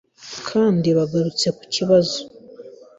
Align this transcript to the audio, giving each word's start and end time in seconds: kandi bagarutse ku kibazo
kandi 0.49 0.87
bagarutse 0.97 1.47
ku 1.57 1.63
kibazo 1.73 2.17